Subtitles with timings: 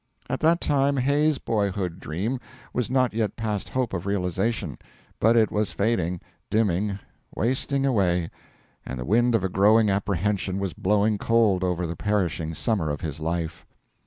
[0.27, 2.39] At that time Hay's boyhood dream
[2.73, 4.79] was not yet past hope of realisation,
[5.19, 6.97] but it was fading, dimming,
[7.35, 8.31] wasting away,
[8.83, 13.01] and the wind of a growing apprehension was blowing cold over the perishing summer of
[13.01, 13.63] his life.